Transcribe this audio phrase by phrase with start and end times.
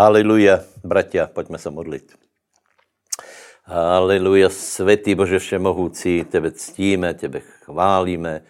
[0.00, 2.16] Haleluja, bratia, pojďme se modlit.
[3.64, 8.40] Haleluja, světý Bože všemohoucí, tebe ctíme, tebe chválíme.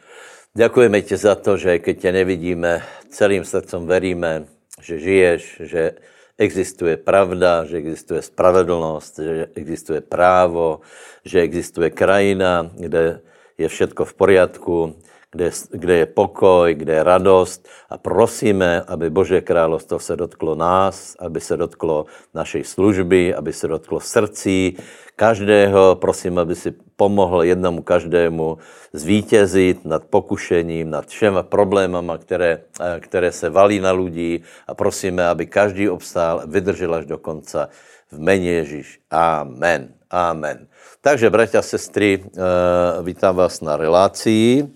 [0.54, 4.46] Děkujeme ti za to, že keď tě nevidíme, celým srdcem veríme,
[4.82, 5.92] že žiješ, že
[6.38, 10.86] existuje pravda, že existuje spravedlnost, že existuje právo,
[11.24, 13.20] že existuje krajina, kde
[13.58, 14.94] je všetko v poriadku,
[15.30, 21.16] kde, kde je pokoj, kde je radost a prosíme, aby Bože královstvo se dotklo nás,
[21.18, 24.76] aby se dotklo našej služby, aby se dotklo srdcí
[25.16, 25.96] každého.
[26.00, 28.58] Prosím, aby si pomohl jednomu každému
[28.92, 32.66] zvítězit nad pokušením, nad všema problémama, které,
[33.00, 37.68] které se valí na lidí a prosíme, aby každý obstál, vydržel až do konca
[38.10, 38.98] v mene Ježíš.
[39.10, 39.94] Amen.
[40.10, 40.66] Amen.
[41.00, 44.66] Takže, bratia a sestry, eh, vítám vás na relácii.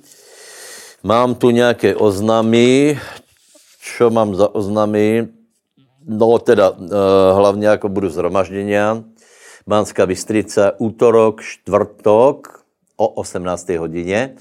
[1.04, 2.96] Mám tu nějaké oznamy.
[3.76, 5.28] Čo mám za oznamy?
[6.08, 6.88] No teda uh,
[7.36, 9.04] hlavně jako budu zhromažděnia.
[9.68, 12.64] Banská Bystrica, útorok, čtvrtok
[12.96, 13.68] o 18.
[13.68, 14.34] hodině.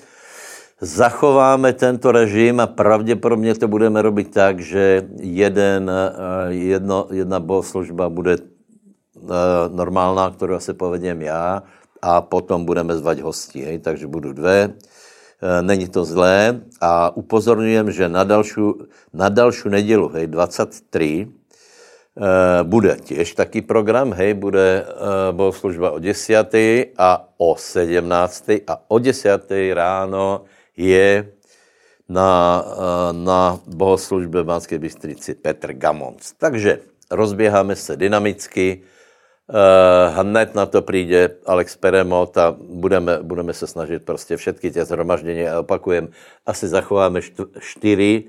[0.81, 8.09] Zachováme tento režim a pravděpodobně to budeme robit tak, že jeden, uh, jedno, jedna bohoslužba
[8.09, 9.31] bude uh,
[9.67, 11.63] normálna, kterou se povedem já,
[12.01, 14.73] a potom budeme zvat hosti, hej, takže budu dvě.
[15.43, 18.63] Eh, není to zlé a upozorňujem, že na další,
[19.13, 25.99] na další nedělu, hej, 23, eh, bude těž taký program, hej, bude eh, bohoslužba o
[25.99, 26.93] 10.
[26.97, 28.63] a o 17.
[28.67, 29.73] a o 10.
[29.73, 31.27] ráno je
[32.09, 32.63] na,
[33.11, 36.31] na bohoslužbě v Banské Bystrici Petr Gamonc.
[36.37, 36.79] Takže
[37.11, 38.83] rozběháme se dynamicky,
[40.09, 45.47] hned na to přijde Alex Peremot a budeme, budeme se snažit prostě všetky tě zhromaždění
[45.47, 46.07] a opakujem,
[46.45, 47.21] asi zachováme
[47.59, 48.23] čtyři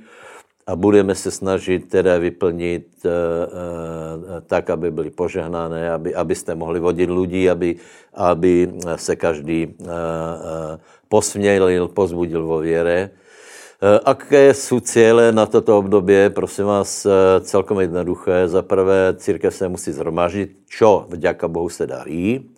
[0.66, 6.80] a budeme se snažit teda vyplnit uh, uh, tak, aby byly požehnané, aby, abyste mohli
[6.80, 7.76] vodit lidi, aby,
[8.14, 9.92] aby se každý uh, uh,
[11.08, 13.10] posmělil, pozbudil vo věre.
[13.12, 13.23] Eh,
[14.04, 16.14] aké jsou cíle na toto období?
[16.28, 18.48] Prosím vás, eh, celkom jednoduché.
[18.48, 22.50] Za prvé, církev se musí zhromažit, čo vďaka Bohu se darí.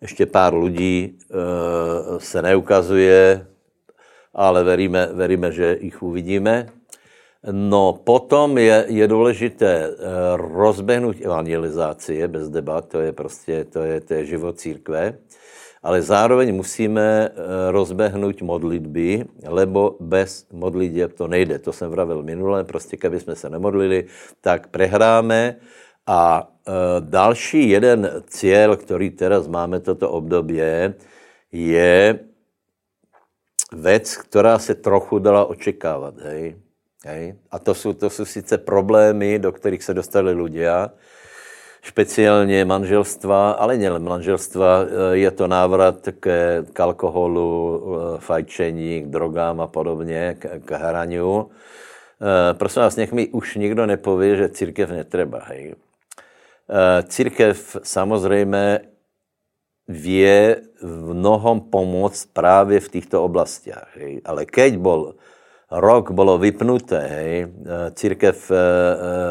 [0.00, 1.34] Ještě pár lidí eh,
[2.18, 3.46] se neukazuje,
[4.34, 6.68] ale veríme, veríme, že jich uvidíme.
[7.52, 9.90] No potom je, je důležité
[10.36, 15.18] rozběhnout evangelizaci, bez debat, to je prostě, to je, to je život církve
[15.82, 17.34] ale zároveň musíme eh,
[17.70, 21.58] rozbehnout modlitby, lebo bez modlitieb to nejde.
[21.58, 24.04] To jsem vravil minule, prostě kdyby jsme se nemodlili,
[24.40, 25.56] tak prehráme
[26.06, 30.60] a e, další jeden cíl, který teraz máme toto období,
[31.52, 32.18] je
[33.72, 36.18] věc, která se trochu dala očekávat.
[36.18, 36.56] Hej?
[37.04, 37.34] Hej?
[37.50, 40.70] A to jsou, to jsou sice problémy, do kterých se dostali lidé,
[41.82, 46.26] speciálně manželstva, ale nejen manželstva, eh, je to návrat k,
[46.72, 47.50] k alkoholu,
[47.82, 51.18] eh, fajčení, k drogám a podobně, k, k hraní.
[51.18, 55.42] Eh, prosím vás, nech mi už nikdo nepoví, že církev netreba.
[55.44, 55.74] Hej.
[57.04, 58.80] Církev samozřejmě
[59.88, 63.90] vě v mnohom pomoct právě v těchto oblastiach.
[63.96, 64.20] Hej.
[64.24, 65.14] Ale keď bol
[65.70, 67.46] rok bylo vypnuté, hej,
[67.92, 68.52] církev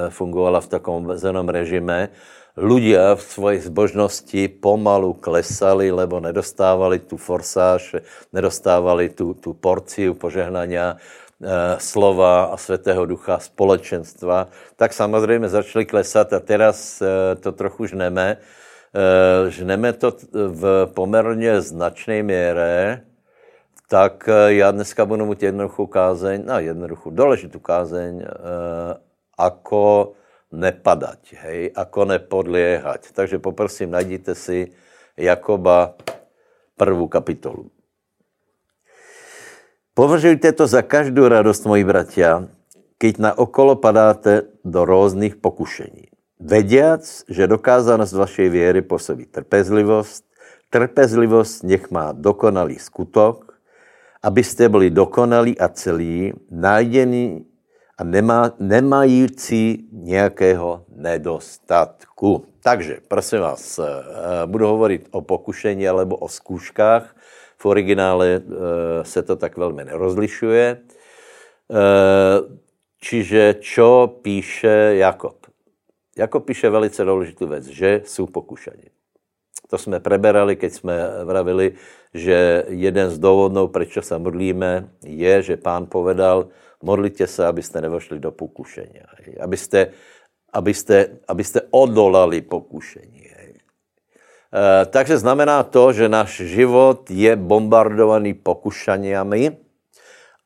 [0.09, 2.09] fungovala v takovém vezenom režime,
[2.55, 8.03] ľudia v svojej zbožnosti pomalu klesali, lebo nedostávali tu forsáž,
[8.35, 16.33] nedostávali tu, tu porciu požehnania e, slova a svatého ducha společenstva, tak samozřejmě začali klesat
[16.33, 18.37] a teraz e, to trochu žneme.
[18.37, 23.01] E, žneme to v poměrně značné měre,
[23.89, 28.23] tak já dneska budu mít jednoduchou kázeň, no jednoduchou, důležitou kázeň,
[29.37, 30.13] ako
[30.51, 33.15] nepadať, hej, ako nepodliehať.
[33.15, 34.71] Takže poprosím, najděte si
[35.17, 35.95] Jakoba
[36.75, 37.71] prvú kapitolu.
[39.91, 42.47] Považujte to za každou radost, moji bratia,
[42.95, 46.07] keď na okolo padáte do různých pokušení.
[46.39, 50.25] Vediac, že dokázanost vašej věry působí trpezlivost,
[50.69, 53.51] trpezlivost nech má dokonalý skutok,
[54.23, 57.45] abyste byli dokonalí a celí, najdění
[58.01, 62.45] a nemá, nemající nějakého nedostatku.
[62.63, 63.85] Takže, prosím vás, eh,
[64.45, 67.15] budu hovorit o pokušení alebo o zkouškách.
[67.57, 68.41] V originále eh,
[69.05, 70.77] se to tak velmi nerozlišuje.
[70.81, 72.39] Eh,
[73.01, 75.37] čiže čo píše Jakob?
[76.17, 78.89] Jakob píše velice důležitou věc, že jsou pokušení.
[79.69, 81.73] To jsme preberali, keď jsme vravili,
[82.13, 86.49] že jeden z důvodů, proč se modlíme, je, že pán povedal,
[86.81, 88.99] modlitě se, abyste nevošli do pokušení.
[89.39, 89.91] Abyste,
[90.53, 93.21] abyste, abyste odolali pokušení.
[93.31, 99.55] E, takže znamená to, že náš život je bombardovaný pokušaniami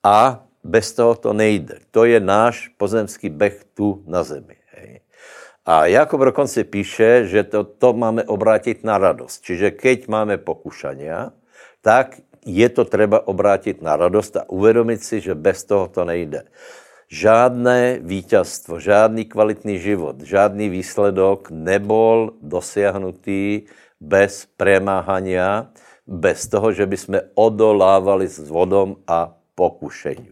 [0.03, 1.81] a bez toho to nejde.
[1.91, 4.65] To je náš pozemský beh tu na zemi.
[5.65, 9.41] A Jakob dokonce píše, že to, to máme obrátit na radost.
[9.41, 11.33] Čiže keď máme pokušania,
[11.81, 16.43] tak je to třeba obrátit na radost a uvědomit si, že bez toho to nejde.
[17.07, 23.61] Žádné vítězstvo, žádný kvalitný život, žádný výsledok nebol dosiahnutý
[24.01, 25.69] bez premáhania,
[26.07, 30.29] bez toho, že by jsme odolávali s vodom a pokušení.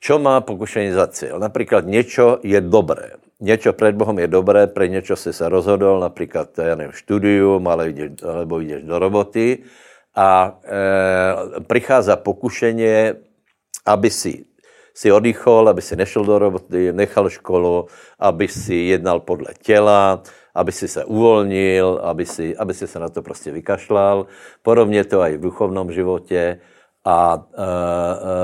[0.00, 1.38] Čo má pokušení za cíl?
[1.38, 3.10] Například něco je dobré.
[3.40, 7.88] Něco před Bohem je dobré, pre něco si se rozhodl, například, já nevím, studium, ale
[7.88, 9.58] jdeš, alebo jdeš do roboty
[10.16, 13.10] a e, prichází pokušení,
[13.86, 14.44] aby si
[14.94, 17.86] si oddychol, aby si nešel do roboty, nechal školu,
[18.18, 20.22] aby si jednal podle těla,
[20.54, 24.26] aby si se uvolnil, aby si, aby si se na to prostě vykašlal.
[24.62, 26.60] Podobně to i v duchovnom životě.
[27.04, 27.64] A e,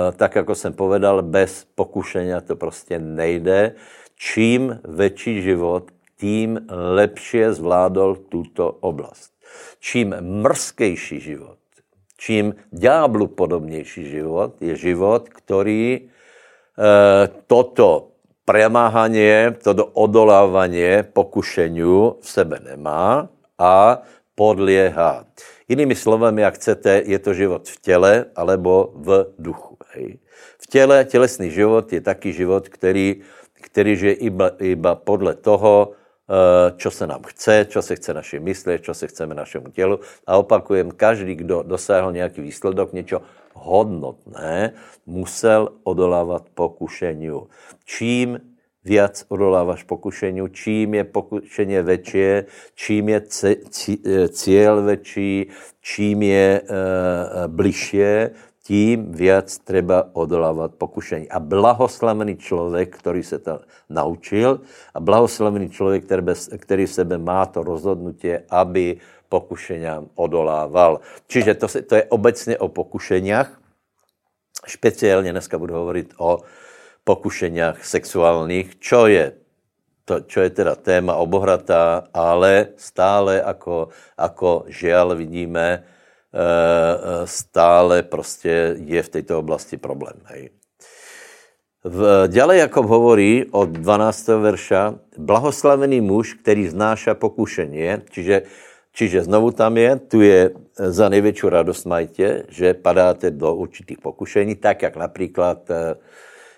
[0.09, 3.75] e, tak, jako jsem povedal, bez pokušení to prostě nejde.
[4.17, 9.33] Čím větší život, tím lepší zvládol tuto oblast.
[9.81, 11.59] Čím mrzkejší život,
[12.17, 16.09] čím ďáblu podobnější život je život, který
[16.77, 24.05] Eh, toto premáhanie, toto odolávanie pokušeniu v sebe nemá a
[24.37, 25.25] podliehá.
[25.65, 29.81] Jinými slovami, jak chcete, je to život v těle alebo v duchu.
[29.97, 30.21] Hej.
[30.61, 33.25] V těle, tělesný život je taký život, který,
[33.57, 35.97] který žije iba, iba podle toho,
[36.77, 40.01] čo se nám chce, čo se chce naše mysle, čo se chceme našemu tělu.
[40.27, 43.23] A opakujem, každý, kdo dosáhl nějaký výsledok, něco
[43.55, 44.73] hodnotné,
[45.07, 47.31] musel odolávat pokušení.
[47.85, 48.41] Čím
[48.85, 53.23] viac odoláváš pokušení, čím je pokušení větší, čím je
[54.31, 55.51] cíl větší,
[55.81, 56.65] čím je e,
[57.47, 58.31] bližšie,
[58.67, 61.31] tím viac treba odolávat pokušení.
[61.31, 64.61] A blahoslavený člověk, který se to naučil,
[64.95, 66.05] a blahoslavený člověk,
[66.59, 68.99] který, v sebe má to rozhodnutí, aby
[69.31, 70.99] pokušeniam odolával.
[71.31, 73.55] Čiže to, to je obecně o pokušeniach.
[74.67, 76.43] Speciálně dneska budu hovorit o
[77.05, 79.33] pokušeniach sexuálních, čo je
[80.07, 85.83] to, čo je teda téma obohratá, ale stále, ako, ako žiaľ vidíme,
[87.25, 90.15] stále prostě je v této oblasti problém.
[90.25, 90.51] Hej.
[91.85, 94.29] V, ďalej Jakob hovorí od 12.
[94.29, 98.43] verša, blahoslavený muž, který znáša pokušení, čiže
[98.97, 104.01] Čiže znovu tam je, tu je eh, za největší radost majte, že padáte do určitých
[104.01, 105.95] pokušení, tak jak například, eh,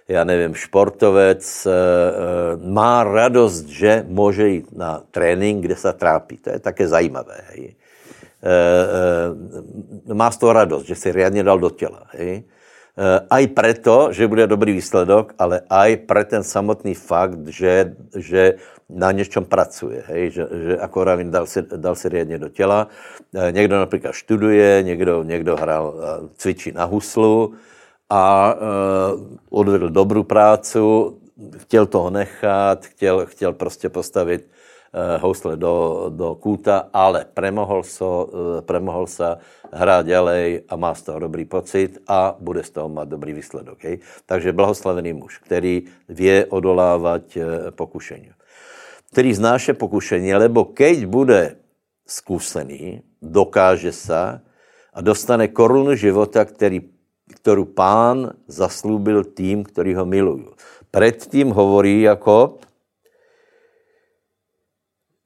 [0.09, 1.73] já nevím, športovec eh,
[2.63, 6.37] má radost, že může jít na trénink, kde se trápí.
[6.37, 7.43] To je také zajímavé.
[7.51, 7.75] Hej.
[10.13, 12.03] Má z toho radost, že se riadně dal do těla.
[12.11, 12.45] Hej.
[13.31, 18.59] Aj preto, že bude dobrý výsledok, ale aj pre ten samotný fakt, že, že
[18.91, 22.89] na něčem pracuje, hej, že, že ako Ravin dal si, dal si riadně do těla.
[23.35, 27.55] E, někdo například študuje, někdo, někdo hrál, e, cvičí na huslu
[28.11, 28.55] a
[29.51, 31.19] odvedl dobrou prácu,
[31.57, 34.49] chtěl toho nechat, chtěl, chtěl prostě postavit
[35.21, 39.37] housle do, do kůta, ale premohol, so, uh, premohol se
[39.73, 43.85] hrát ďalej a má z toho dobrý pocit a bude z toho mít dobrý výsledok.
[43.85, 43.99] Hej?
[44.27, 48.31] Takže blahoslavený muž, který vě odolávat uh, pokušení
[49.13, 51.57] který znáše pokušení, lebo keď bude
[52.07, 54.41] zkusený, dokáže se
[54.95, 56.81] a dostane korunu života, který,
[57.35, 60.45] kterou pán zaslúbil tým, který ho milují.
[60.91, 62.59] Předtím hovorí jako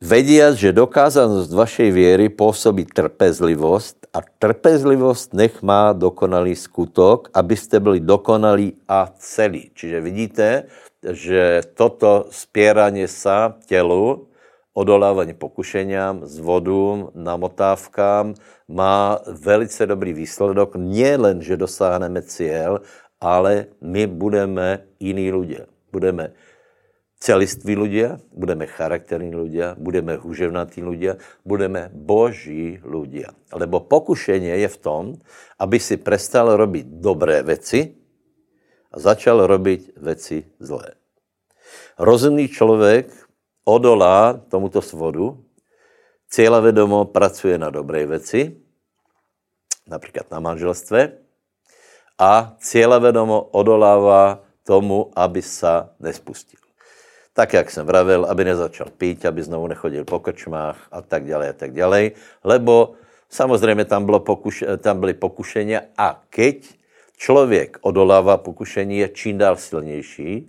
[0.03, 8.01] Vediac, že dokázanost vašej věry působí trpezlivost a trpezlivost nech má dokonalý skutok, abyste byli
[8.03, 9.71] dokonalí a celí.
[9.75, 10.47] Čiže vidíte,
[11.07, 14.27] že toto spieranie sa tělu,
[14.75, 18.35] odolávání pokušeniam, z vodům, namotávkám,
[18.69, 20.75] má velice dobrý výsledok.
[20.83, 22.83] Nie len, že dosáhneme cíl,
[23.23, 25.71] ale my budeme jiní lidé.
[25.95, 26.35] Budeme
[27.23, 33.31] celiství ľudia, budeme charakterní ľudia, budeme huževnatí ľudia, budeme boží ľudia.
[33.55, 35.03] Lebo pokušení je v tom,
[35.63, 38.03] aby si prestal robiť dobré veci,
[38.93, 40.93] a začal robiť veci zlé.
[41.99, 43.09] Rozumný člověk
[43.65, 45.45] odolá tomuto svodu,
[46.61, 48.57] vedomo pracuje na dobré věci,
[49.87, 51.13] například na manželstve,
[52.19, 52.57] a
[52.99, 56.62] vedomo odolává tomu, aby se nespustil.
[57.33, 61.49] Tak, jak jsem vravil, aby nezačal pít, aby znovu nechodil po krčmách a tak dále
[61.49, 62.11] a tak dále,
[62.45, 62.93] lebo
[63.31, 66.69] samozřejmě tam, bylo pokuš, tam byly pokušení a keď
[67.17, 70.49] člověk odolává pokušení, je čím dál silnější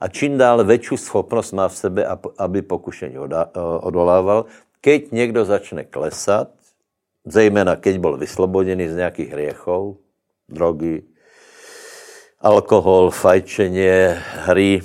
[0.00, 2.06] a čím dál větší schopnost má v sebe,
[2.38, 3.18] aby pokušení
[3.80, 4.44] odolával.
[4.80, 6.48] Keď někdo začne klesat,
[7.24, 9.96] zejména keď byl vyslobodený z nějakých hriechov,
[10.48, 11.02] drogy,
[12.40, 14.80] alkohol, fajčenie, hry,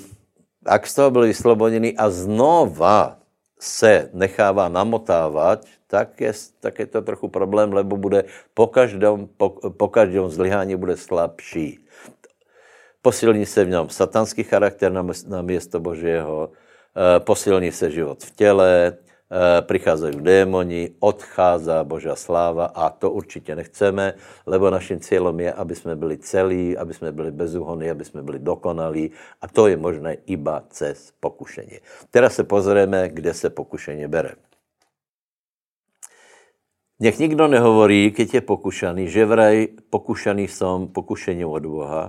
[0.65, 3.19] ak z toho byl vyslobodený a znova
[3.59, 8.23] se nechává namotávat, tak je, tak je to trochu problém, lebo bude
[8.53, 11.79] po každém, po, po každém zlyhání bude slabší.
[13.01, 16.51] Posilní se v něm satanský charakter na, na město Božího,
[16.95, 18.97] eh, posilní se život v těle,
[19.29, 24.13] Eh, přicházejí démoni, odchází Božá sláva a to určitě nechceme,
[24.45, 28.39] lebo naším cílem je, aby jsme byli celí, aby jsme byli bezúhonní, aby jsme byli
[28.39, 31.77] dokonalí a to je možné iba cez pokušení.
[32.09, 34.33] Teraz se pozrieme, kde se pokušení bere.
[36.99, 42.03] Nech nikdo nehovorí, keď je pokušaný, že vraj pokušaný som pokušením od Boha,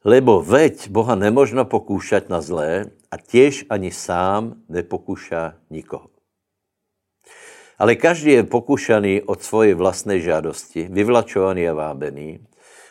[0.00, 6.08] lebo veď Boha nemožno pokúšať na zlé a tiež ani sám nepokúša nikoho.
[7.80, 12.44] Ale každý je pokúšaný od svojej vlastnej žádosti, vyvlačovaný a vábený.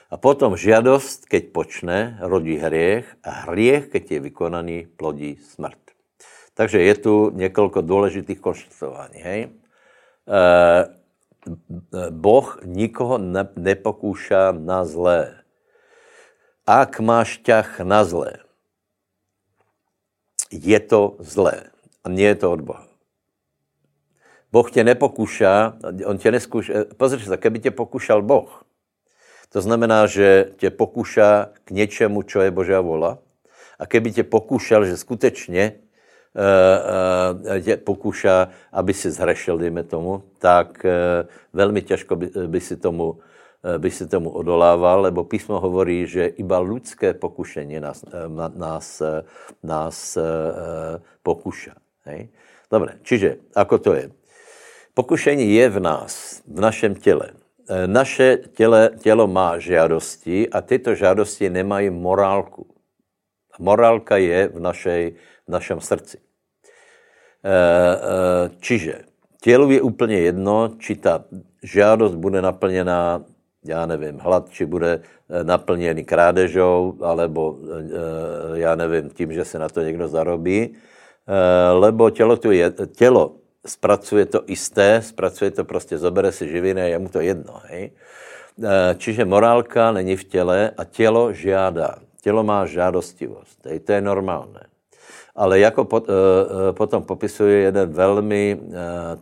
[0.09, 5.93] A potom žiadosť, keď počne, rodí hriech a hriech, keď je vykonaný, plodí smrt.
[6.57, 9.19] Takže je tu několik důležitých konštatování.
[9.21, 9.39] Hej?
[9.45, 9.49] E,
[12.09, 15.38] boh nikoho ne, nepokúša na zlé
[16.69, 18.45] ak máš ťah na zlé,
[20.53, 21.73] je to zlé.
[22.05, 22.85] A nie je to od Boha.
[24.53, 28.65] Boh tě nepokúša, on tě neskúša, pozri se, keby tě pokúšal Boh,
[29.49, 33.17] to znamená, že tě pokúša k něčemu, čo je Božá vola.
[33.79, 40.23] A keby tě pokúšal, že skutečně uh, uh, tě pokúša, aby si zhrešil, dejme tomu,
[40.37, 43.28] tak uh, velmi těžko by, by si tomu Eh,
[43.59, 49.23] by si tomu odolával, lebo písmo hovorí, že iba lidské pokušení nás, eh, nás, eh,
[49.63, 50.17] nás
[51.23, 51.75] pokuša.
[52.07, 52.31] Hej?
[52.71, 54.05] Dobre, čiže ako to je?
[54.95, 57.35] Pokušení je v nás, v našem těle.
[57.85, 62.65] Naše těle, tělo má žádosti a tyto žádosti nemají morálku.
[63.59, 65.03] Morálka je v, našej,
[65.45, 66.17] v našem srdci.
[68.59, 68.93] Čiže
[69.41, 71.25] tělu je úplně jedno, či ta
[71.63, 73.21] žádost bude naplněná
[73.65, 79.59] já nevím, hlad, či bude eh, naplněný krádežou, alebo eh, já nevím, tím, že se
[79.59, 80.75] na to někdo zarobí,
[81.27, 83.35] eh, lebo tělo, tu je, tělo
[83.67, 87.61] zpracuje to isté, zpracuje to prostě, zobere si živiny a je mu to jedno.
[87.65, 87.91] Hej?
[88.97, 91.95] Čiže morálka není v těle a tělo žádá.
[92.21, 93.65] Tělo má žádostivost.
[93.65, 93.79] Hej?
[93.79, 94.59] To je normálné.
[95.35, 96.07] Ale jako pot,
[96.71, 98.59] potom popisuje jeden velmi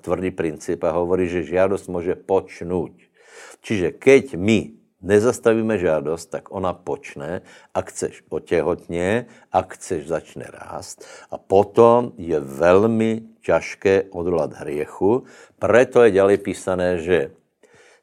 [0.02, 2.92] tvrdý princip a hovorí, že žádost může počnout.
[3.68, 7.44] Čiže keď my nezastavíme žádost, tak ona počne,
[7.76, 15.28] a chceš otěhotně, a chceš začne rást a potom je velmi těžké odolat hriechu.
[15.60, 17.36] Preto je ďalej písané, že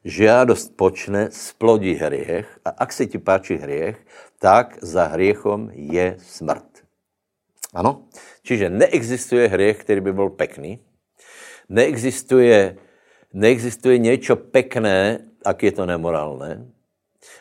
[0.05, 3.97] žádost počne, splodí hriech a ak se ti páči hriech,
[4.37, 6.85] tak za hriechom je smrt.
[7.73, 8.05] Ano?
[8.45, 10.77] Čiže neexistuje hriech, který by byl pekný.
[11.69, 12.77] Neexistuje,
[13.35, 16.65] neexistuje něco pekné, ak je to nemorálné.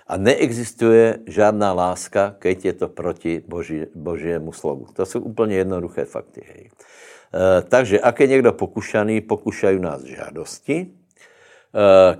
[0.06, 4.86] A neexistuje žádná láska, keď je to proti Boží, Božiemu slovu.
[4.92, 6.42] To jsou úplně jednoduché fakty.
[6.44, 6.68] Hej.
[6.68, 10.76] E, takže, ak je někdo pokušaný, pokušají nás žádosti.
[10.76, 10.88] E,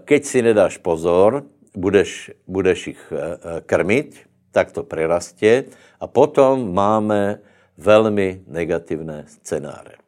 [0.05, 1.45] keď si nedáš pozor,
[1.77, 3.21] budeš, budeš jich e,
[3.61, 4.17] krmit,
[4.53, 5.65] tak to prerastě.
[6.01, 7.41] A potom máme
[7.77, 10.04] velmi negativné scénáře.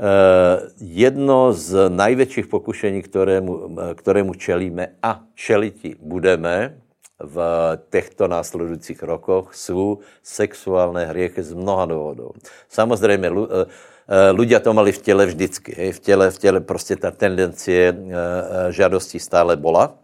[0.00, 6.80] Eh, jedno z největších pokušení, kterému, kterému čelíme a čeliti budeme
[7.20, 7.38] v
[7.90, 12.30] těchto následujících rokoch, jsou sexuální hriechy z mnoha důvodů.
[12.68, 13.28] Samozřejmě
[14.32, 15.74] ľudia eh, to mali v těle vždycky.
[15.76, 15.92] Hej.
[15.92, 20.00] V těle, v těle prostě ta tendencie eh, žádostí stále byla,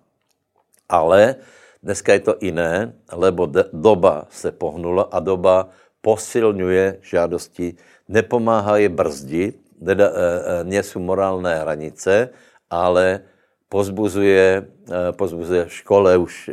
[0.88, 1.34] ale
[1.82, 5.68] dneska je to jiné, lebo doba se pohnula a doba
[6.00, 7.74] posilňuje žádosti,
[8.08, 12.30] nepomáhá je brzdit, neda, eh, eh, nesou morálné hranice,
[12.71, 13.23] ale
[13.68, 16.50] pozbuzuje, eh, pozbuzuje v škole už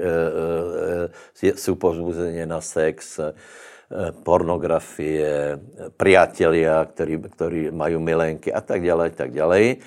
[1.56, 3.20] jsou pozbuzeně na sex,
[4.25, 5.60] pornografie,
[6.01, 9.86] priatelia, ktorí, ktorí majú milenky a tak ďalej, tak ďalej.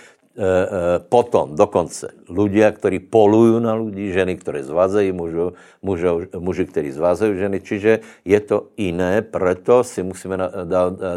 [1.09, 7.33] Potom dokonce ľudia, ktorí polujú na ľudí, ženy, ktoré zvázají mužov, mužov, muži, ktorí zvázajú
[7.41, 7.65] ženy.
[7.65, 7.93] Čiže
[8.25, 10.37] je to iné, preto si musíme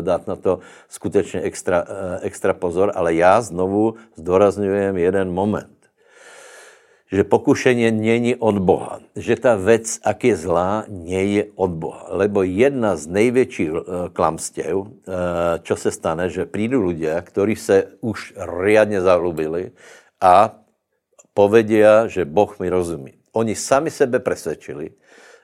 [0.02, 1.86] dát na to skutečně extra,
[2.22, 5.79] extra pozor, ale já znovu zdôrazňujem jeden moment
[7.10, 9.02] že pokušenie není od Boha.
[9.18, 12.06] Že ta vec, ak je zlá, nie je od Boha.
[12.14, 13.82] Lebo jedna z největších eh,
[14.14, 19.74] klamstiev, eh, čo se stane, že prídu ľudia, ktorí se už riadne zalúbili
[20.22, 20.54] a
[21.34, 23.18] povedia, že Boh mi rozumí.
[23.34, 24.94] Oni sami sebe presvedčili,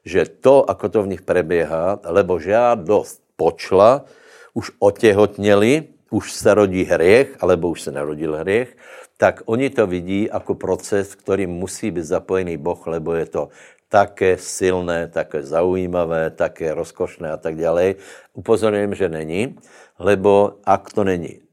[0.06, 4.06] že to, ako to v nich prebieha, lebo žiadosť počla,
[4.54, 8.72] už otehotneli, už se rodí hriech, alebo už se narodil hriech,
[9.20, 13.44] tak oni to vidí jako proces, kterým musí být zapojený Boh, lebo je to
[13.92, 18.00] také silné, také zaujímavé, také rozkošné a tak dále.
[18.34, 19.60] Upozorňujem, že není,
[20.00, 21.44] lebo ak to není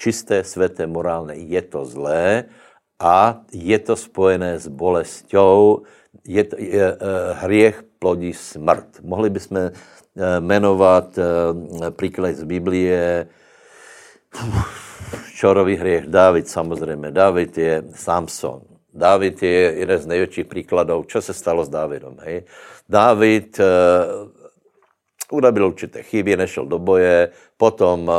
[0.00, 2.48] čisté, sveté, morálne, je to zlé
[2.96, 5.84] a je to spojené s bolestou,
[6.24, 6.98] je to, je, uh,
[7.44, 9.04] hriech plodí smrt.
[9.04, 9.70] Mohli bychom uh,
[10.40, 11.24] jmenovat uh,
[11.90, 13.28] příklad z Biblie,
[15.34, 17.10] Čorový hriech David, samozřejmě.
[17.10, 18.60] David je Samson.
[18.94, 22.16] David je jeden z největších příkladů, co se stalo s Davidem.
[22.88, 24.28] David uh,
[25.30, 28.14] urobil určité chyby, nešel do boje, potom uh,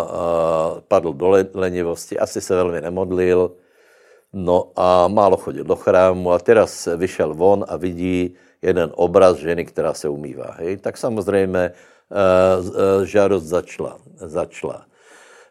[0.87, 3.51] padl do lenivosti, asi se velmi nemodlil,
[4.33, 9.65] no a málo chodil do chrámu a teraz vyšel von a vidí jeden obraz ženy,
[9.65, 10.55] která se umývá.
[10.57, 10.77] Hej?
[10.77, 13.97] Tak samozřejmě uh, žádost začala.
[14.15, 14.85] začala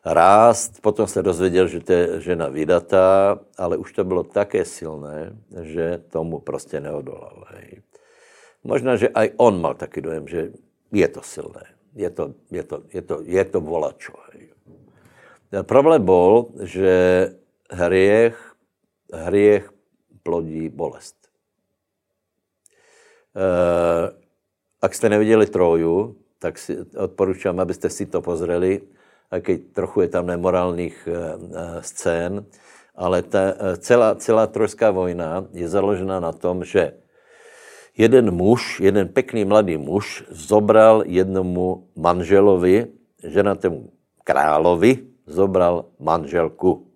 [0.05, 0.81] rást.
[0.81, 6.02] Potom se dozvěděl, že to je žena vydatá, ale už to bylo také silné, že
[6.09, 7.45] tomu prostě neodolal.
[7.49, 7.83] Hej.
[8.64, 10.52] Možná, že aj on mal taky dojem, že
[10.93, 11.64] je to silné.
[11.95, 14.12] Je to, je to, je to, je to volačo.
[14.33, 14.49] Hej.
[15.62, 16.93] Problém byl, že
[17.71, 18.55] hriech,
[19.12, 19.73] hriech
[20.23, 21.17] plodí bolest.
[23.37, 23.49] E,
[24.83, 28.81] ak jste neviděli Troju, tak si odporučám, abyste si to pozreli
[29.28, 32.49] keď trochu je tam nemorálních eh, eh, scén,
[32.97, 36.97] ale ta eh, celá, celá trojská vojna je založena na tom, že
[37.93, 42.88] jeden muž, jeden pekný mladý muž zobral jednomu manželovi,
[43.21, 43.93] ženatému
[44.25, 46.88] královi, zobral manželku,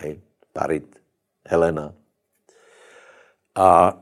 [0.00, 0.22] hej,
[0.56, 0.88] Parit,
[1.44, 1.92] Helena,
[3.52, 3.98] a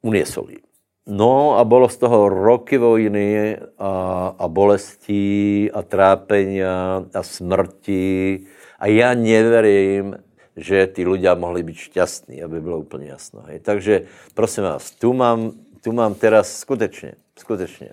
[0.00, 0.69] uniesol ji.
[1.10, 3.90] No a bylo z toho roky vojny a,
[4.38, 8.46] a bolestí a trápenia a smrti.
[8.78, 10.14] A já neverím,
[10.56, 13.42] že ty ľudia mohli být šťastní, aby bylo úplně jasno.
[13.46, 13.58] Hej.
[13.58, 14.02] Takže
[14.34, 17.88] prosím vás, tu mám, tu mám teraz skutečně, skutečně.
[17.88, 17.92] E,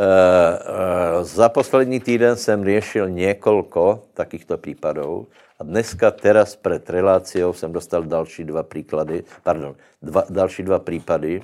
[0.00, 5.26] e, za poslední týden jsem řešil několiko takýchto případů
[5.58, 11.42] a dneska teraz před reláciou jsem dostal další dva příklady, pardon, dva, další dva případy,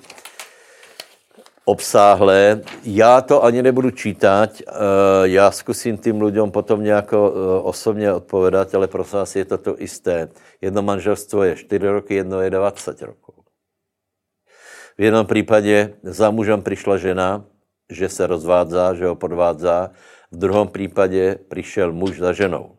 [1.65, 2.61] obsáhlé.
[2.85, 4.73] Já to ani nebudu čítat, eh,
[5.23, 7.17] já zkusím tým lidem potom nějak eh,
[7.63, 10.29] osobně odpovědat, ale prosím vás, je to to isté.
[10.61, 13.35] Jedno manželstvo je 4 roky, jedno je 20 roků.
[14.99, 17.45] V jednom případě za mužem přišla žena,
[17.91, 19.91] že se rozvádza, že ho podvádza.
[20.31, 22.77] V druhém případě přišel muž za ženou.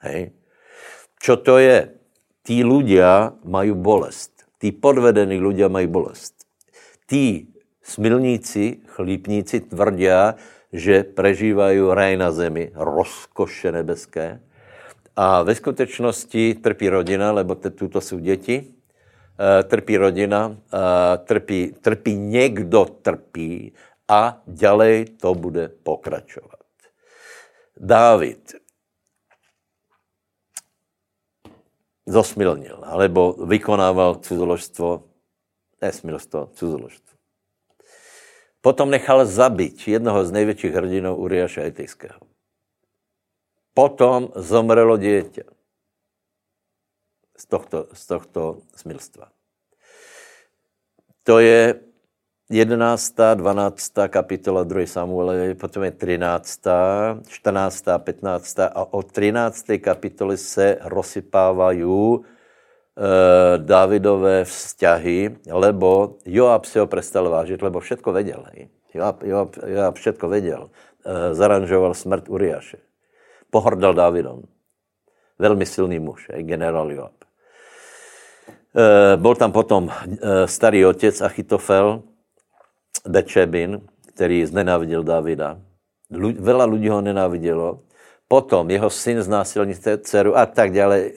[0.00, 0.30] Hej.
[1.22, 1.88] Čo to je?
[2.46, 4.46] Tí ľudia mají bolest.
[4.62, 6.46] Tí podvedení ľudia mají bolest.
[7.10, 7.55] Tí
[7.86, 10.10] Smilníci, chlípníci tvrdí,
[10.72, 14.42] že prežívají raj na zemi, rozkoše nebeské.
[15.16, 18.74] A ve skutečnosti trpí rodina, lebo tuto jsou děti,
[19.38, 23.72] eh, trpí rodina, eh, trpí, trpí někdo trpí
[24.08, 26.66] a ďalej to bude pokračovat.
[27.76, 28.54] Dávid
[32.06, 35.02] zosmilnil, alebo vykonával cudzoložstvo,
[35.82, 37.05] nesmilstvo, cudzoložstvo.
[38.66, 42.20] Potom nechal zabít jednoho z největších hrdinů Uriáše Etejského.
[43.74, 45.44] Potom zomrelo dítě
[47.38, 49.30] z tohto, z tohto smilstva.
[51.22, 51.80] To je
[52.50, 53.92] 11., 12.
[54.08, 54.86] kapitola 2.
[54.86, 56.60] Samuele, potom je 13.,
[57.28, 58.58] 14., 15.
[58.58, 59.66] a od 13.
[59.78, 61.84] kapitoly se rozsypávají
[62.96, 68.44] Eh, Davidové vzťahy, lebo Joab si ho prestal vážit, lebo všetko věděl.
[68.94, 70.70] Joab, Joab, Joab všetko věděl.
[71.06, 72.78] Eh, zaranžoval smrt Uriáše.
[73.50, 74.42] Pohrdal Davidom.
[75.38, 77.12] Velmi silný muž, generál Joab.
[78.76, 79.92] Eh, byl tam potom
[80.46, 82.02] starý otec Achitofel,
[83.08, 85.60] Bečebin, který znenáviděl Davida.
[86.40, 87.80] Vela lidí ho nenávidělo,
[88.28, 91.14] potom jeho syn znásilní dceru a tak ďalej,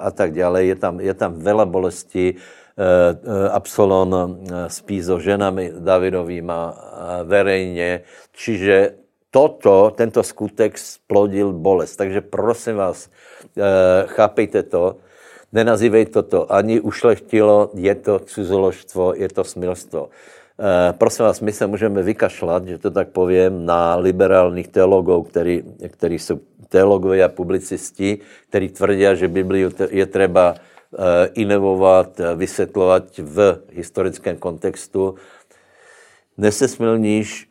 [0.00, 0.62] a tak ďalej.
[0.68, 2.36] Je tam, je tam veľa bolesti.
[3.50, 6.60] Absalon spí so ženami Davidovýma
[7.24, 8.00] verejně.
[8.32, 8.94] Čiže
[9.30, 11.96] toto, tento skutek splodil bolest.
[11.96, 13.10] Takže prosím vás,
[14.06, 14.96] chápejte to,
[15.52, 20.08] nenazývej toto ani ušlechtilo, je to cizoložstvo, je to smilstvo.
[20.60, 25.62] E, prosím vás, my se můžeme vykašlat, že to tak povím, na liberálních teologů, který,
[25.88, 28.18] který jsou teologové a publicisti,
[28.48, 35.14] kteří tvrdí, že Bibliu je třeba e, inovovat, vysvětlovat v historickém kontextu.
[36.38, 37.47] Nesesmilníš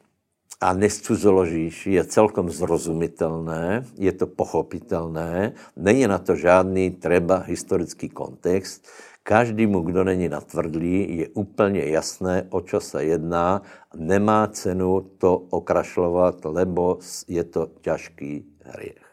[0.57, 8.89] a nescuzoložíš, je celkom zrozumitelné, je to pochopitelné, není na to žádný treba historický kontext.
[9.27, 13.61] Každému, kdo není natvrdlý, je úplně jasné, o čo se jedná.
[13.95, 19.07] Nemá cenu to okrašlovat, lebo je to těžký hriech.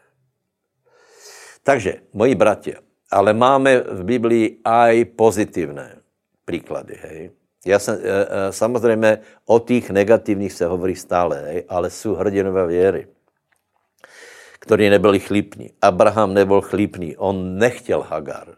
[1.63, 2.79] Takže, moji bratia,
[3.11, 5.99] ale máme v Biblii aj pozitívne
[6.45, 7.19] príklady, hej.
[7.65, 13.07] Já jsem, e, e, samozřejmě o těch negativních se hovorí stále, ale jsou hrdinové věry,
[14.59, 15.71] kteří nebyli chlípní.
[15.81, 18.47] Abraham nebyl chlípný, on nechtěl Hagar.
[18.49, 18.55] E,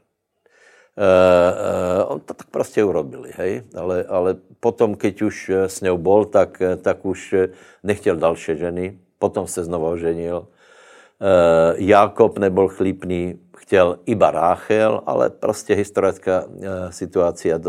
[1.99, 6.25] e, on to tak prostě urobili, hej, ale, ale potom, keď už s ňou bol,
[6.25, 7.35] tak, tak už
[7.83, 10.47] nechtěl další ženy, potom se znovu oženil.
[10.47, 17.59] E, Jakob nebyl chlípný, chtěl iba Ráchel, ale prostě historická eh, situace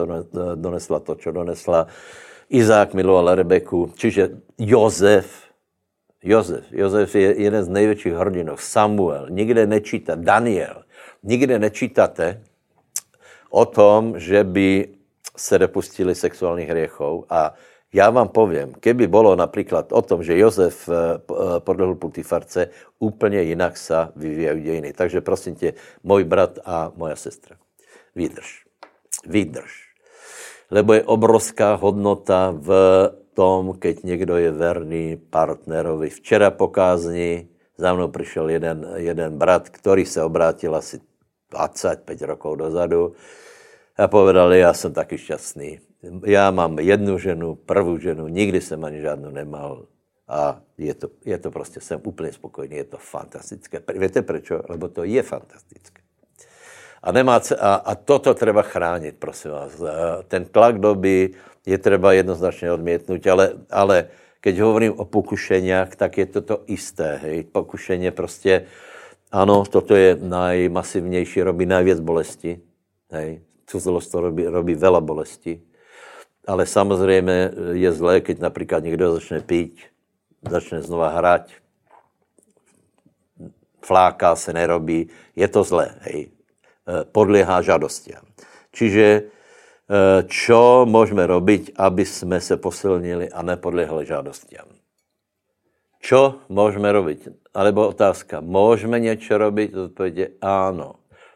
[0.55, 1.87] donesla to, co donesla.
[2.49, 5.27] Izák miloval Rebeku, čiže Jozef,
[6.23, 8.57] Jozef, Jozef je jeden z největších hrdinů.
[8.57, 10.83] Samuel, nikde nečíta, Daniel,
[11.23, 12.43] nikde nečítate
[13.51, 14.89] o tom, že by
[15.37, 17.55] se dopustili sexuálních hriechov a
[17.93, 23.43] já vám povím, keby bylo například o tom, že Jozef eh, eh, podlehl Putifarce, úplně
[23.43, 24.93] jinak se vyvíjají dějiny.
[24.93, 27.57] Takže prosím tě, můj brat a moja sestra,
[28.15, 28.65] vydrž.
[29.27, 29.89] Vydrž.
[30.71, 32.71] Lebo je obrovská hodnota v
[33.35, 36.11] tom, keď někdo je verný partnerovi.
[36.11, 37.49] Včera po kázni
[37.79, 41.01] za mnou přišel jeden, jeden brat, který se obrátil asi
[41.51, 43.13] 25 rokov dozadu
[43.97, 45.88] a povedal, já jsem taky šťastný
[46.27, 49.87] já mám jednu ženu, prvou ženu, nikdy jsem ani žádnou nemal
[50.29, 53.83] a je to, je to prostě, jsem úplně spokojený, je to fantastické.
[53.99, 54.53] Víte proč?
[54.69, 56.03] Lebo to je fantastické.
[57.03, 59.83] A, nemá, a, a toto treba chránit, prosím vás.
[60.29, 61.31] Ten tlak doby
[61.67, 64.09] je třeba jednoznačně odmětnout, ale, ale
[64.41, 67.17] keď hovorím o pokušeniach, tak je to to isté.
[67.23, 67.45] Hej.
[67.45, 68.67] Pokušeně prostě,
[69.33, 72.61] ano, toto je najmasivnější, robí najvěc bolesti.
[73.11, 73.41] Hej.
[73.67, 75.68] Cuzolost to robí, robí veľa bolesti
[76.49, 79.81] ale samozřejmě je zlé, keď například někdo začne pít,
[80.49, 81.53] začne znova hrať,
[83.85, 86.21] fláká se nerobí, je to zlé, hej.
[86.25, 88.25] E, podléhá žadostiam.
[88.73, 89.23] Čiže e,
[90.25, 94.69] čo můžeme robiť, aby jsme se posilnili a nepodléhali žádostiam?
[96.01, 97.29] Čo můžeme robiť?
[97.55, 99.75] Alebo otázka, můžeme něco robiť?
[99.75, 100.95] Odpověď áno.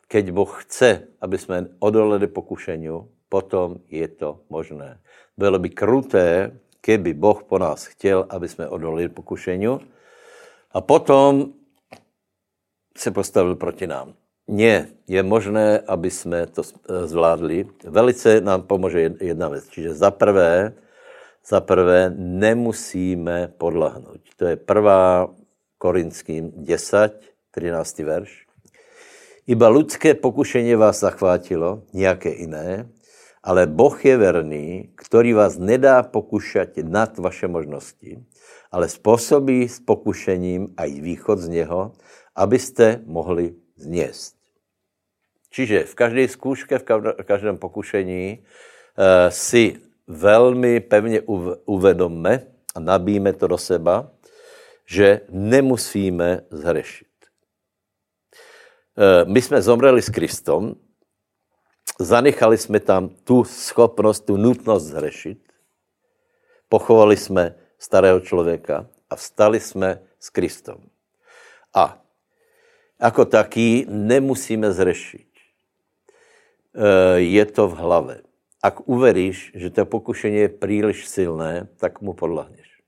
[0.08, 5.00] Keď Boh chce, aby jsme odolali pokušeniu, potom je to možné.
[5.40, 6.52] Bylo by kruté,
[6.84, 9.80] keby Boh po nás chtěl, aby jsme odolili pokušení
[10.72, 11.56] a potom
[12.92, 14.12] se postavil proti nám.
[14.48, 16.62] Nie, je možné, aby jsme to
[17.08, 17.64] zvládli.
[17.88, 19.64] Velice nám pomůže jedna věc.
[19.68, 20.74] Čiže za prvé,
[21.46, 24.20] za prvé nemusíme podlahnout.
[24.36, 25.30] To je prvá
[25.78, 27.98] Korinským 10, 13.
[27.98, 28.46] verš.
[29.46, 32.88] Iba lidské pokušení vás zachvátilo, nějaké jiné,
[33.42, 38.24] ale Boh je verný, který vás nedá pokušat nad vaše možnosti,
[38.70, 41.92] ale způsobí s pokušením i východ z něho,
[42.36, 44.36] abyste mohli zněst.
[45.50, 49.76] Čiže v každé zkoušce, v každém pokušení eh, si
[50.06, 51.20] velmi pevně
[51.66, 54.10] uvedomme a nabíjeme to do seba,
[54.86, 57.08] že nemusíme zhrešit.
[58.96, 60.74] Eh, my jsme zomreli s Kristom,
[62.04, 65.38] zanechali jsme tam tu schopnost, tu nutnost zhrešit,
[66.68, 70.78] pochovali jsme starého člověka a vstali jsme s Kristom.
[71.74, 72.02] A
[73.02, 75.26] jako taký nemusíme zřešit.
[76.74, 78.16] E, je to v hlave.
[78.62, 82.78] Ak uveríš, že to pokušení je příliš silné, tak mu podlahneš.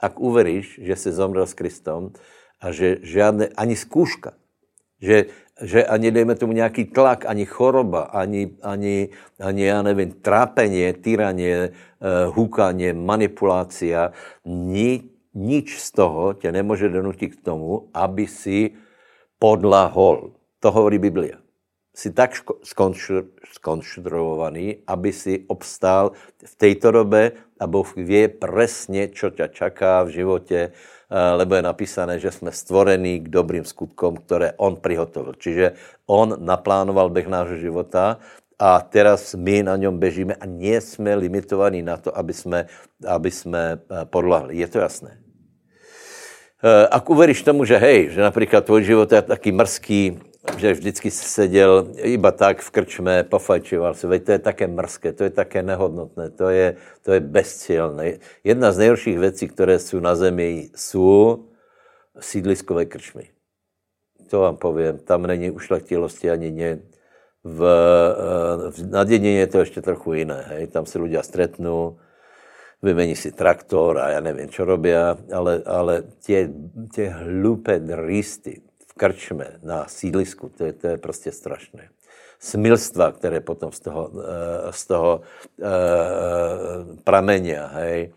[0.00, 2.14] Ak uveríš, že jsi zomrel s Kristom
[2.60, 4.32] a že žádné, ani zkouška,
[5.02, 5.24] že
[5.62, 9.08] že ani, dejme tomu, nějaký tlak, ani choroba, ani, ani,
[9.40, 14.12] ani já nevím, trápení, tyraně, uh, hukaně, manipulácia,
[14.44, 15.02] ni,
[15.34, 18.70] nič z toho tě nemůže donutit k tomu, aby si
[19.38, 20.32] podlahol.
[20.60, 21.38] To hovorí Biblia.
[21.94, 22.30] Jsi tak
[23.44, 26.12] skonštruovaný, aby si obstál
[26.44, 30.72] v této době a Boh ví přesně, co tě čaká v životě, eh,
[31.12, 35.34] lebo je napísané, že jsme stvorení k dobrým skutkům, které On přihotovil.
[35.38, 35.72] Čiže
[36.06, 38.18] On naplánoval běh nášho života
[38.58, 42.66] a teraz my na něm bežíme a nie jsme limitovaní na to, aby jsme,
[43.06, 44.56] aby jsme eh, podlahli.
[44.56, 45.18] Je to jasné?
[46.62, 51.10] Eh, ak uveríš tomu, že hej, že například tvůj život je taký mrzký, že vždycky
[51.10, 55.62] seděl iba tak v krčme, pofajčoval se, veď to je také mrzké, to je také
[55.62, 58.18] nehodnotné, to je, to je bezcielné.
[58.44, 61.44] Jedna z nejhorších věcí, které jsou na zemi, jsou
[62.20, 63.30] sídliskové krčmy.
[64.30, 66.78] To vám povím, tam není ušlechtilosti ani ne,
[67.44, 70.44] v, eh, v, na je to ještě trochu jiné.
[70.48, 70.66] Hej.
[70.66, 71.98] Tam se lidé stretnou,
[72.82, 74.94] vymení si traktor a já nevím, co robí,
[75.34, 76.50] ale, ale tě,
[76.94, 81.88] tě hlupé dristy v krčme na sídlisku, to je, to je prostě strašné.
[82.38, 85.66] Smilstva, které potom z toho, eh, z toho uh,
[87.04, 88.12] pramenia, hej,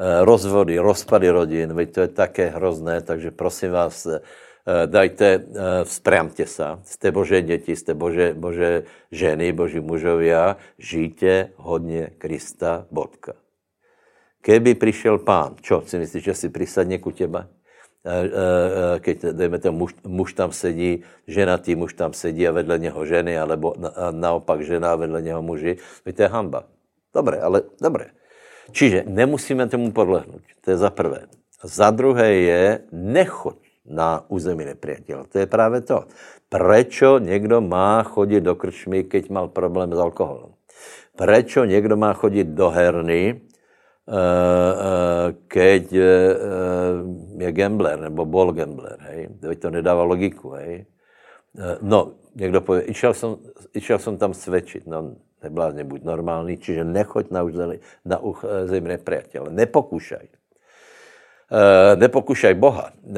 [0.00, 4.08] rozvody, rozpady rodin, veď to je také hrozné, takže prosím vás,
[4.70, 5.40] Eh, dajte, eh,
[5.88, 13.32] vzpriamte sa, ste Bože děti, ste Bože, Bože ženy, Boží mužovia, žijte hodně Krista, bodka.
[14.40, 17.48] Keby přišel pán, čo si myslíš, že si prisadne ku teba?
[18.00, 22.96] Eh, keď, dejme to, muž, muž tam sedí, ženatý muž tam sedí a vedle něho
[23.04, 25.76] ženy, alebo na, naopak žena a vedle něho muži,
[26.08, 26.64] to je hamba.
[27.12, 28.16] Dobré, ale dobré.
[28.72, 30.40] Čiže nemusíme tomu podlehnout.
[30.64, 31.28] To je za prvé.
[31.60, 35.28] Za druhé je, nechoď na území nepriateľa.
[35.28, 36.04] To je právě to.
[36.48, 40.56] Prečo někdo má chodit do krčmy, keď mal problém s alkoholem?
[41.16, 43.49] Prečo někdo má chodit do herny, eh, eh,
[45.46, 46.32] keď eh,
[47.38, 49.30] je gambler, nebo bol gambler, hej?
[49.62, 50.86] To nedává logiku, hej?
[51.82, 53.36] No, někdo pově, išel jsem,
[53.74, 59.50] išel jsem tam svědčit, no, neblázně, buď normální, čiže nechoď na území, na území nepriateľa.
[59.50, 60.26] Nepokúšaj.
[61.50, 62.94] Uh, nepokušaj Boha.
[63.02, 63.16] Uh,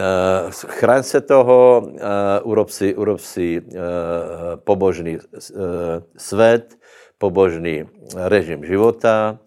[0.49, 5.21] chraň se toho, uh, urob si, urob si uh, pobožný uh,
[6.17, 6.73] svět,
[7.19, 7.85] pobožný
[8.17, 9.39] režim života,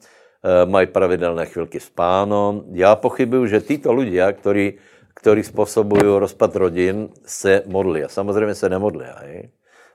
[0.65, 2.63] mají pravidelné chvilky s pánom.
[2.71, 4.77] Já pochybuju, že títo lidé, ktorí,
[5.13, 8.03] ktorí způsobují rozpad rodin, se modlí.
[8.03, 9.05] A samozřejmě se nemodlí.
[9.21, 9.49] Hej?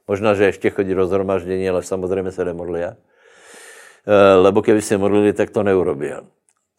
[0.08, 2.80] Možná, že ještě chodí do zhromaždění, ale samozřejmě se nemodlí.
[2.82, 2.94] Uh,
[4.42, 6.10] lebo keby se modlili, tak to neurobí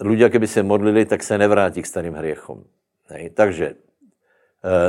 [0.02, 2.66] ľudia, keby se modlili, tak se nevrátí k starým hriechom.
[3.14, 3.30] Hej.
[3.30, 3.76] Takže e,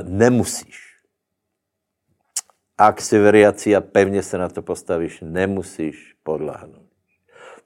[0.09, 0.93] nemusíš.
[2.79, 6.82] Ak si veriaci a pevně se na to postavíš, nemusíš podláhnout.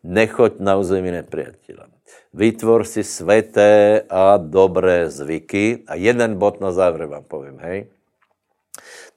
[0.06, 1.90] Nechoď na území nepriateľa.
[2.30, 5.82] Vytvor si sveté a dobré zvyky.
[5.90, 7.90] A jeden bod na závěr vám povím, hej.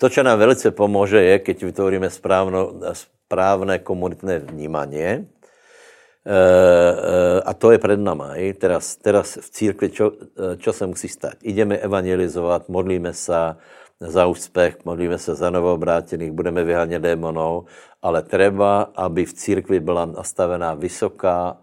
[0.02, 5.28] To, čo nám velice pomůže, je, keď vytvoríme správno, správné komunitné vnímanie,
[6.30, 8.36] Eh, eh, a to je před náma.
[8.36, 11.34] I Teraz, teraz v církvi, čo, eh, čo se musí stát?
[11.44, 13.56] Ideme evangelizovat, modlíme se
[14.00, 17.66] za úspěch, modlíme se za novoobrátených, budeme vyhánět démonů,
[18.02, 21.58] ale treba, aby v církvi byla nastavená vysoká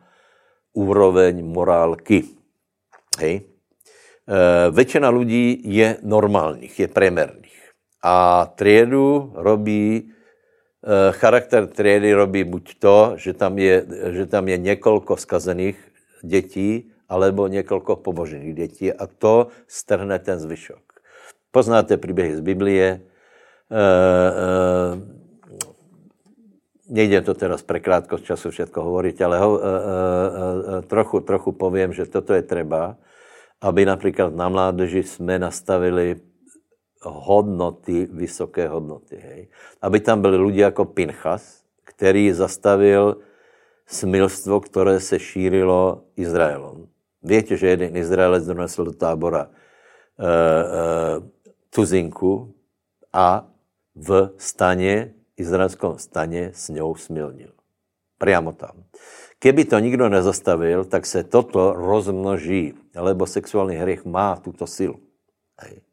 [0.72, 2.24] úroveň morálky.
[3.18, 3.40] Hej.
[3.40, 3.42] E,
[4.70, 7.70] většina lidí je normálních, je premerných.
[8.02, 10.12] A triedu robí
[10.86, 15.74] Eh, charakter triedy robí buď to, že tam je, že tam je několik skazených
[16.22, 20.85] dětí, alebo několik pobožených dětí a to strhne ten zvyšok.
[21.56, 23.80] Poznáte příběhy z Biblie, e, e,
[26.92, 29.72] nejde to teraz pre krátkost času všetko hovoriť, ale ho, e, e,
[30.84, 33.00] trochu, trochu povím, že toto je treba,
[33.64, 36.20] aby například na mládeži jsme nastavili
[37.00, 39.16] hodnoty, vysoké hodnoty.
[39.16, 39.48] Hej.
[39.80, 43.16] Aby tam byli lidi jako Pinchas, který zastavil
[43.88, 46.84] smilstvo, které se šířilo Izraelom.
[47.24, 49.48] Víte, že jeden Izraelec donesl do tábora
[50.20, 51.35] e, e,
[51.76, 52.56] tuzinku
[53.12, 53.44] a
[53.92, 57.52] v staně, izraelskom staně s ňou smilnil.
[58.16, 58.88] Priamo tam.
[59.38, 64.96] Keby to nikdo nezastavil, tak se toto rozmnoží, lebo sexuální hřích má tuto silu.
[65.60, 65.84] Hej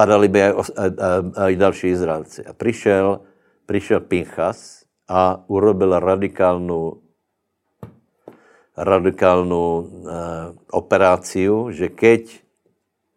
[0.00, 0.40] padali by
[1.36, 2.40] aj další Izraelci.
[2.48, 3.20] A přišel,
[3.66, 7.04] přišel Pinchas a urobil radikálnu
[8.80, 9.86] radikálnu e,
[10.72, 12.40] operáciu, že keď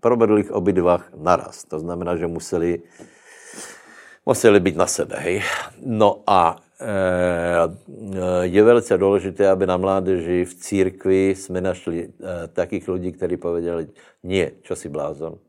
[0.03, 2.83] provedl ich obidvách naraz, to znamená, že museli,
[4.27, 5.47] museli být na sebe, hej.
[5.79, 6.59] No a
[8.41, 12.11] je velice důležité, aby na mládeži v církvi jsme našli
[12.53, 13.87] takých lidí, kteří povedali,
[14.23, 15.39] nie, čo si blázon.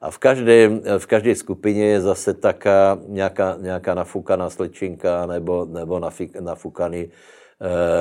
[0.00, 0.56] A v každé,
[0.98, 6.00] v každé skupině je zase taká nějaká, nějaká nafukaná slečinka nebo, nebo
[6.40, 7.12] nafukaný uh,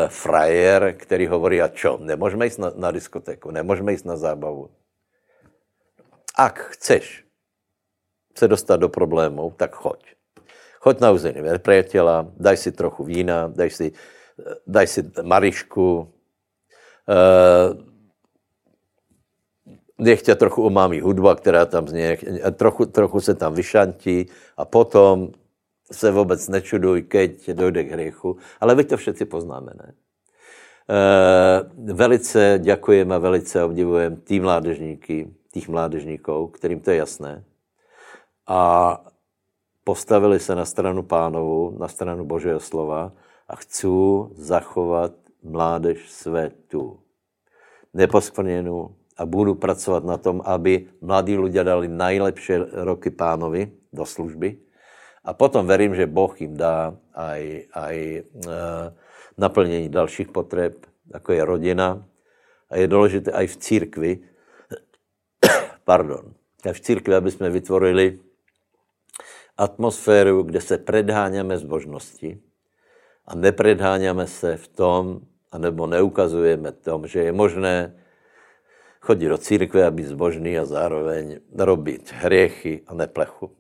[0.08, 4.70] frajer, který hovorí, a čo, nemůžeme jít na, na diskotéku, nemůžeme jít na zábavu.
[6.42, 7.22] Ak chceš
[8.38, 10.18] se dostat do problémů, tak choď.
[10.82, 13.88] Choď na území nepriateľa, daj si trochu vína, daj si,
[14.66, 16.10] daj si marišku,
[17.06, 17.70] uh,
[20.02, 22.18] nech tě trochu umámí hudba, která tam zně,
[22.58, 24.26] trochu, trochu se tam vyšantí
[24.58, 25.30] a potom
[25.92, 28.38] se vůbec nečuduj, keď dojde k hriechu.
[28.58, 29.94] Ale vy to všetci poznáme, ne?
[30.90, 37.44] E, velice děkujeme velice obdivujeme tý mládežníky, těch mládežníků, kterým to je jasné.
[38.48, 39.02] A
[39.84, 43.12] postavili se na stranu pánovu, na stranu Božího slova
[43.48, 45.12] a chcou zachovat
[45.44, 47.00] mládež světu.
[47.94, 54.58] Neposkvrněnou a budu pracovat na tom, aby mladí lidé dali nejlepší roky pánovi do služby,
[55.22, 57.42] a potom verím, že Boh jim dá aj,
[57.74, 58.24] aj e,
[59.38, 62.06] naplnění dalších potřeb, jako je rodina.
[62.70, 64.20] A je důležité aj v církvi,
[65.86, 66.34] pardon,
[66.74, 68.20] v církvi, aby jsme vytvorili
[69.58, 72.40] atmosféru, kde se predháňame zbožnosti
[73.28, 77.94] a nepredháňame se v tom, anebo neukazujeme tom, že je možné
[79.02, 83.52] chodit do církve a být zbožný a zároveň robit hriechy a neplechu.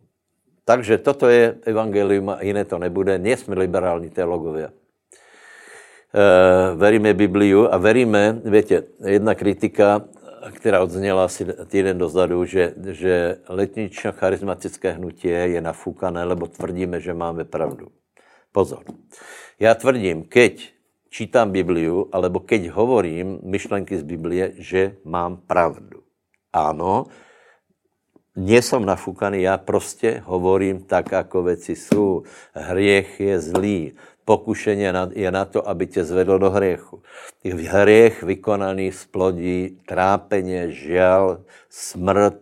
[0.65, 3.17] Takže toto je evangelium a jiné to nebude.
[3.17, 4.63] Nie jsme liberální teologové.
[4.63, 4.71] E,
[6.75, 10.05] veríme Bibliu a veríme, větě, jedna kritika,
[10.51, 17.13] která odzněla asi týden dozadu, že, že letnično charizmatické hnutí je nafúkané, lebo tvrdíme, že
[17.13, 17.87] máme pravdu.
[18.51, 18.83] Pozor.
[19.59, 20.73] Já tvrdím, keď
[21.09, 26.03] čítám Bibliu, alebo keď hovorím myšlenky z Biblie, že mám pravdu.
[26.53, 27.07] Ano,
[28.35, 32.23] nie som nafúkaný, já prostě hovorím tak, jako věci jsou.
[32.53, 33.93] Hriech je zlý.
[34.25, 37.01] Pokušení je na to, aby tě zvedl do hriechu.
[37.43, 42.35] Hriech vykonaný splodí trápeně, žal, smrt,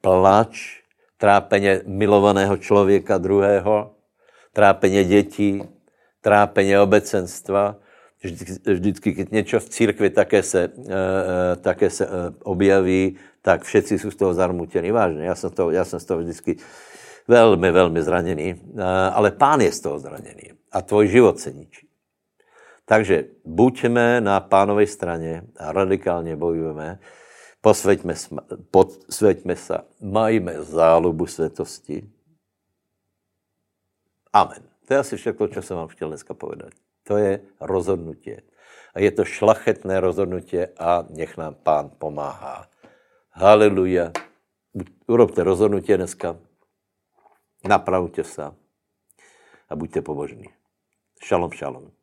[0.00, 0.80] plač,
[1.16, 3.94] trápeně milovaného člověka druhého,
[4.52, 5.62] trápeně dětí,
[6.20, 7.76] trápeně obecenstva.
[8.64, 12.08] Vždycky, když něco v církvi také se, e, také se e,
[12.42, 14.90] objaví, tak všetci jsou z toho zarmutení.
[14.90, 16.56] Vážně, já jsem, to, já jsem z toho vždycky
[17.28, 20.42] velmi, velmi zraněný, eh, ale pán je z toho zraněný
[20.76, 21.88] a tvoj život se ničí.
[22.84, 27.00] Takže buďme na pánovej straně a radikálně bojujeme,
[27.60, 28.14] posvěťme,
[28.70, 32.10] posvěťme se, majme zálubu světosti.
[34.32, 34.62] Amen.
[34.86, 36.70] To je asi všechno, co jsem vám chtěl dneska povedat.
[37.02, 38.36] To je rozhodnutí.
[38.94, 42.68] A je to šlachetné rozhodnutí a nech nám pán pomáhá.
[43.30, 44.12] Haleluja.
[45.06, 46.36] Urobte rozhodnutí dneska.
[47.64, 48.42] Napravte se
[49.68, 50.55] a buďte pobožní.
[51.22, 51.95] Shalom, shalom.